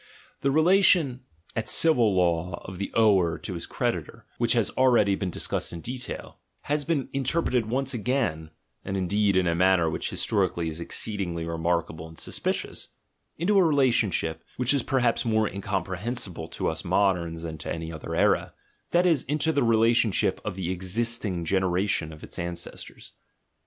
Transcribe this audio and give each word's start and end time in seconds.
The 0.41 0.49
relation 0.49 1.19
at 1.55 1.69
civil 1.69 2.15
law 2.15 2.59
of 2.65 2.79
the 2.79 2.91
ower 2.95 3.37
to 3.37 3.53
his 3.53 3.67
creditor 3.67 4.25
(which 4.39 4.53
has 4.53 4.71
ready 4.75 5.13
been 5.13 5.29
discussed 5.29 5.71
in 5.71 5.81
detail), 5.81 6.39
has 6.61 6.83
been 6.83 7.07
interpreted 7.13 7.67
once 7.67 7.93
again 7.93 8.49
(and 8.83 8.97
indeed 8.97 9.37
in 9.37 9.45
a 9.45 9.53
manner 9.53 9.91
which 9.91 10.09
historically 10.09 10.69
is 10.69 10.81
ex 10.81 10.99
ceedingly 10.99 11.47
remarkable 11.47 12.07
and 12.07 12.17
suspicious) 12.17 12.87
into 13.37 13.59
a 13.59 13.63
relationship, 13.63 14.43
which 14.57 14.73
is 14.73 14.81
perhaps 14.81 15.23
more 15.23 15.47
incomprehensible 15.47 16.47
to 16.47 16.67
us 16.67 16.83
moderns 16.83 17.43
than 17.43 17.59
to 17.59 17.71
any 17.71 17.91
other 17.93 18.15
era; 18.15 18.53
that 18.89 19.05
is, 19.05 19.21
into 19.25 19.51
the 19.51 19.61
relationship 19.61 20.41
of 20.43 20.55
the 20.55 20.71
existing 20.71 21.45
generation 21.45 22.09
to 22.09 22.15
its 22.25 22.39
ancestors. 22.39 23.11